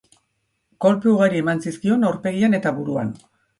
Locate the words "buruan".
2.81-3.15